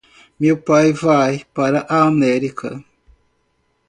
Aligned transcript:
Meu 0.39 0.57
pai 0.57 0.93
vai 0.93 1.45
para 1.53 1.81
a 1.87 2.07
América. 2.07 2.83